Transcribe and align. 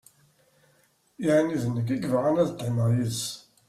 Yeɛni 1.23 1.57
d 1.63 1.65
nekk 1.69 1.89
i 1.93 1.97
yebɣan 1.97 2.41
ad 2.41 2.49
qqimeɣ 2.53 2.87
yid-s. 2.95 3.23